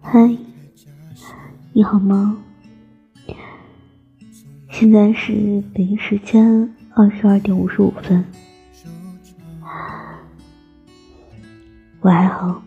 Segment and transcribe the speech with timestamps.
[0.00, 0.36] 嗨，
[1.72, 2.36] 你好吗？
[4.68, 8.24] 现在是北京时间二十二点五十五分，
[12.00, 12.60] 我还好。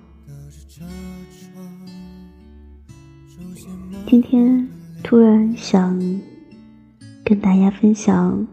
[4.07, 4.69] 今天
[5.03, 5.99] 突然想
[7.25, 8.47] 跟大家分享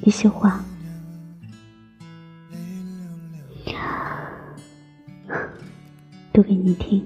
[0.00, 0.64] 一些话。
[6.36, 7.02] 读给你听。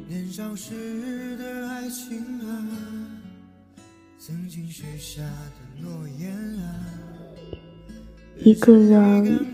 [8.43, 9.47] 一个人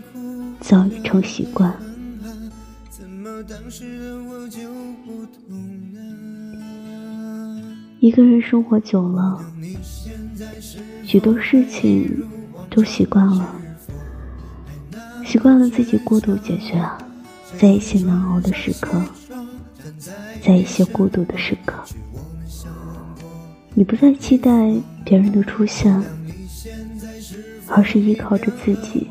[0.59, 1.71] 早已成习惯，
[7.99, 9.45] 一个人生活久了，
[11.05, 12.27] 许多事情
[12.71, 13.55] 都习惯了，
[15.23, 16.83] 习惯了自己孤独解决，
[17.59, 18.99] 在一些难熬的时刻。
[20.41, 21.73] 在一些孤独的时刻，
[23.73, 24.51] 你不再期待
[25.03, 26.01] 别人的出现，
[27.67, 29.07] 而是依靠着自己，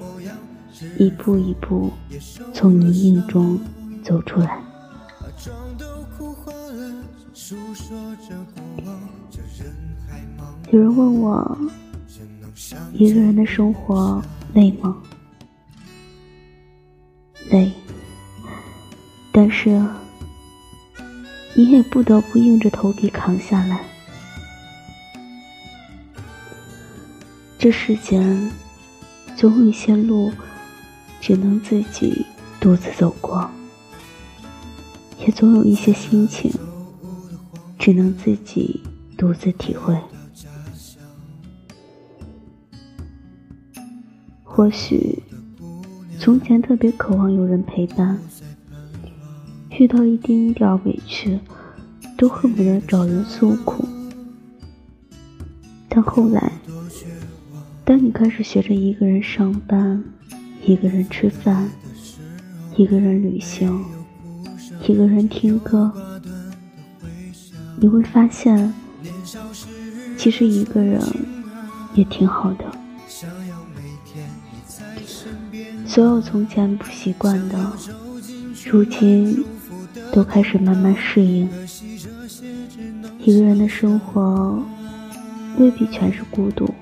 [0.99, 1.93] 一步一步
[2.55, 3.59] 从泥泞中
[4.03, 4.63] 走出来。
[10.71, 11.59] 有人问我，
[12.93, 14.23] 一个人的生活
[14.55, 14.97] 累吗？
[17.51, 17.73] 累，
[19.33, 19.83] 但是。
[21.59, 23.83] 你也不得不硬着头皮扛下来。
[27.59, 28.53] 这世间
[29.35, 30.31] 总有一些路，
[31.19, 32.27] 只能自己
[32.61, 33.49] 独自走过；
[35.19, 36.53] 也总有一些心情，
[37.79, 38.83] 只能自己
[39.17, 39.99] 独自体会。
[44.45, 45.23] 或许，
[46.21, 48.19] 从前特别渴望有人陪伴。
[49.79, 51.39] 遇到一丁点委屈，
[52.17, 53.87] 都恨不得找人诉苦。
[55.87, 56.51] 但后来，
[57.85, 60.03] 当你开始学着一个人上班，
[60.65, 61.69] 一个人吃饭，
[62.75, 63.85] 一个人旅行，
[64.89, 65.93] 一个人听歌，
[67.79, 68.73] 你会发现，
[70.17, 70.99] 其实一个人
[71.95, 72.65] 也挺好的。
[75.87, 77.73] 所有从前不习惯的，
[78.65, 79.45] 如今。
[80.17, 81.47] 都开始慢慢适应
[83.19, 84.65] 一个人的生活，
[85.59, 86.73] 未必全是孤独，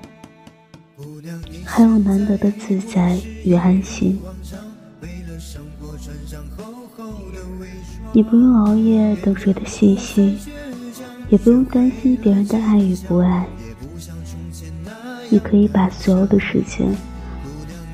[1.65, 4.17] 还有难得的自在与安心。
[8.13, 10.37] 你不用熬夜等谁的信息，
[11.27, 13.45] 也不用担心别人的爱与不爱。
[15.29, 16.87] 你可以把所有的时间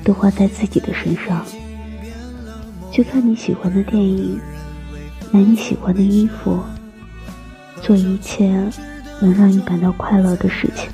[0.04, 1.44] 都花在自己的身上，
[2.92, 4.38] 去看你喜欢的电影。
[5.32, 6.62] 买你喜欢的衣服，
[7.80, 8.50] 做一切
[9.18, 10.90] 能让你感到快乐的事情。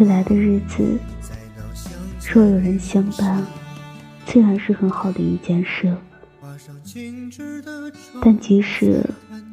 [0.00, 0.98] 未来的日子，
[2.28, 3.40] 若有人相伴，
[4.26, 5.96] 自然是很好的一件事。
[8.20, 9.00] 但即使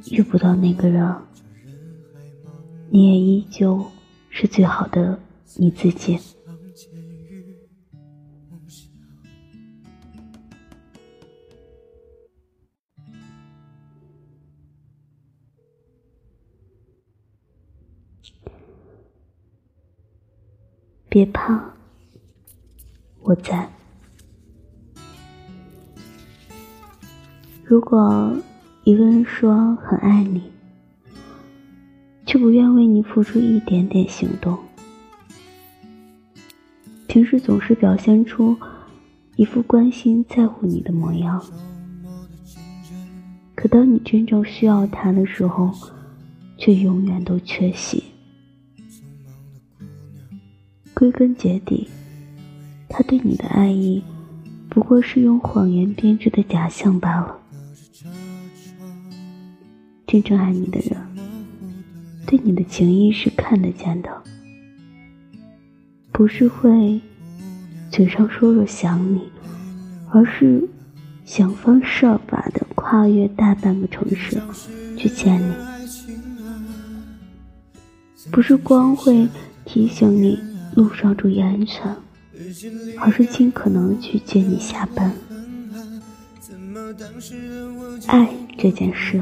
[0.09, 1.16] 遇不到那个人，
[2.90, 3.86] 你也依旧
[4.31, 5.20] 是最好的
[5.58, 6.18] 你自己。
[21.09, 21.59] 别怕，
[23.22, 23.68] 我在。
[27.64, 28.31] 如果
[28.84, 30.52] 一个人说很爱你，
[32.28, 34.56] 却不愿为你付出一点点行动，
[37.08, 38.56] 平时总是表现出
[39.35, 41.44] 一副关心在乎你的模样，
[43.56, 45.72] 可当你真正需要他的时候，
[46.56, 48.03] 却永远都缺席。
[50.99, 51.87] 归根结底，
[52.90, 54.03] 他对你的爱意，
[54.67, 57.40] 不过是用谎言编织的假象罢了。
[60.05, 60.97] 真正爱你的人，
[62.28, 64.11] 对你的情谊是看得见的，
[66.11, 66.99] 不是会
[67.90, 69.22] 嘴上说说想你，
[70.09, 70.67] 而是
[71.23, 74.37] 想方设法的跨越大半个城市
[74.97, 75.53] 去见你，
[78.29, 79.25] 不是光会
[79.63, 80.48] 提醒你。
[80.79, 81.93] 路上注意安全，
[82.97, 85.14] 而是尽可能去接你下班。
[88.08, 89.22] 爱这件事，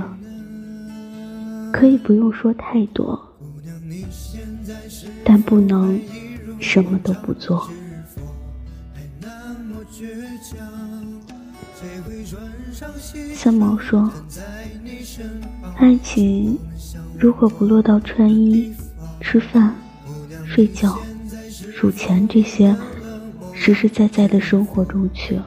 [1.73, 3.19] 可以不用说太多，
[5.25, 5.99] 但不能
[6.59, 7.67] 什么都不做。
[13.33, 14.13] 三毛说
[15.77, 16.55] ：“爱情
[17.17, 18.71] 如果不落到穿衣、
[19.21, 19.75] 吃饭、
[20.45, 20.95] 睡觉、
[21.79, 22.75] 数钱这些
[23.53, 25.39] 实实在在的生活中去，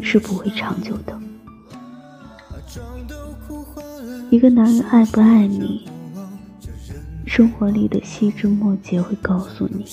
[0.00, 1.20] 是不会长久的。
[4.30, 5.88] 一个男人爱不爱你，
[7.26, 9.84] 生活里的细枝末节会告诉你。”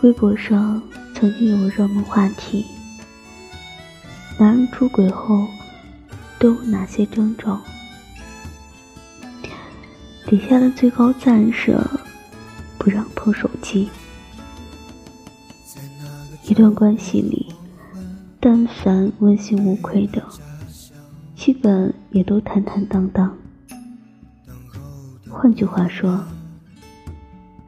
[0.00, 0.82] 微博上
[1.14, 2.64] 曾经有热门话题：
[4.38, 5.46] 男人出轨后
[6.38, 7.60] 都有哪些征兆？
[10.32, 11.78] 底下的最高赞是
[12.78, 13.90] 不让碰手机。
[16.44, 17.52] 一段关系里，
[18.40, 20.24] 但凡问心无愧的，
[21.36, 23.36] 基本也都坦坦荡荡。
[25.28, 26.18] 换句话说。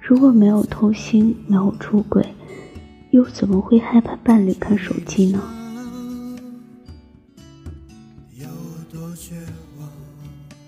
[0.00, 2.26] 如果没有偷心，没有出轨，
[3.10, 5.42] 又怎么会害怕伴侣看手机呢？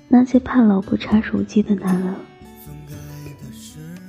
[0.09, 2.15] 那些怕老婆查手机的男人，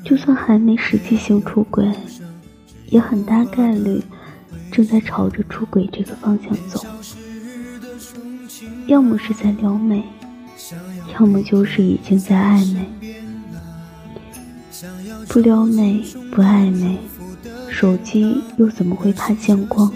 [0.04, 1.92] 就算还没实际性出轨，
[2.90, 4.02] 也很大概率
[4.72, 6.86] 正在朝着出轨这个方向走。
[8.86, 10.04] 要么是在撩妹，
[11.16, 12.88] 要么就是已经在暧昧。
[15.28, 16.98] 不撩妹，不暧昧，
[17.70, 19.92] 手机又怎么会怕见光？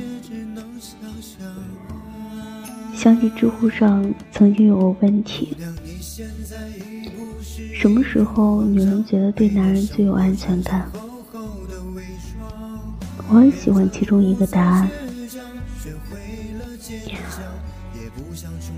[3.02, 5.58] 想起知乎上曾经有个问题：
[7.74, 10.88] 什么时候女人觉得对男人最有安全感？
[13.28, 14.88] 我很喜欢其中一个答案：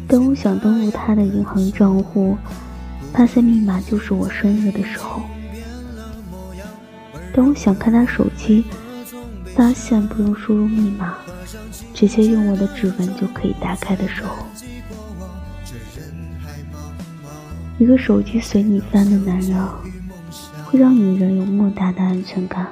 [0.07, 2.37] 当我想登录他的银行账户，
[3.11, 5.21] 发现密码就是我生日的时候。
[7.35, 8.63] 当我想看他手机，
[9.53, 11.17] 发现不用输入密码，
[12.05, 14.45] 直接用我的指纹就可以打开的时候，
[17.79, 19.57] 一个手机随你翻的男人，
[20.65, 22.67] 会让女人有莫大的安全感。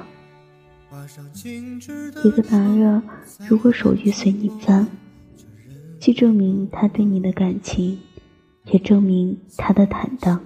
[2.22, 3.02] 一个男人
[3.48, 4.86] 如果手机随你翻，
[5.98, 7.98] 既证明他对你的感情，
[8.66, 10.38] 也证明他的坦荡。